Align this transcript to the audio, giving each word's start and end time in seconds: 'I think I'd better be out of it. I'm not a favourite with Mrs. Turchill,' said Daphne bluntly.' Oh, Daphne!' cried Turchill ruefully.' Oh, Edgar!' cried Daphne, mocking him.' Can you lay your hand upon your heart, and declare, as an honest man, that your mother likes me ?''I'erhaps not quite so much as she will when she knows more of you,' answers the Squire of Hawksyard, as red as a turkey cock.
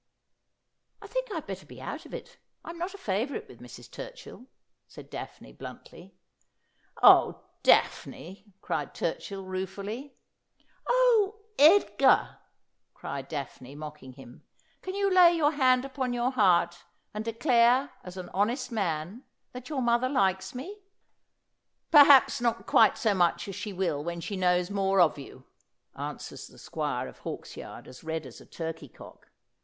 'I 1.03 1.05
think 1.05 1.31
I'd 1.31 1.45
better 1.45 1.67
be 1.67 1.79
out 1.79 2.07
of 2.07 2.13
it. 2.15 2.39
I'm 2.65 2.79
not 2.79 2.95
a 2.95 2.97
favourite 2.97 3.47
with 3.47 3.59
Mrs. 3.61 3.87
Turchill,' 3.87 4.47
said 4.87 5.11
Daphne 5.11 5.53
bluntly.' 5.53 6.15
Oh, 7.03 7.43
Daphne!' 7.61 8.47
cried 8.63 8.95
Turchill 8.95 9.45
ruefully.' 9.45 10.15
Oh, 10.89 11.41
Edgar!' 11.59 12.39
cried 12.95 13.27
Daphne, 13.27 13.75
mocking 13.75 14.13
him.' 14.13 14.43
Can 14.81 14.95
you 14.95 15.13
lay 15.13 15.33
your 15.35 15.51
hand 15.51 15.85
upon 15.85 16.13
your 16.13 16.31
heart, 16.31 16.83
and 17.13 17.23
declare, 17.23 17.91
as 18.03 18.17
an 18.17 18.29
honest 18.29 18.71
man, 18.71 19.23
that 19.51 19.69
your 19.69 19.83
mother 19.83 20.09
likes 20.09 20.55
me 20.55 20.79
?''I'erhaps 21.93 22.41
not 22.41 22.65
quite 22.65 22.97
so 22.97 23.13
much 23.13 23.47
as 23.47 23.53
she 23.53 23.71
will 23.71 24.03
when 24.03 24.19
she 24.19 24.35
knows 24.35 24.71
more 24.71 24.99
of 24.99 25.19
you,' 25.19 25.45
answers 25.95 26.47
the 26.47 26.57
Squire 26.57 27.07
of 27.07 27.19
Hawksyard, 27.19 27.85
as 27.87 28.03
red 28.03 28.25
as 28.25 28.41
a 28.41 28.47
turkey 28.47 28.89
cock. 28.89 29.29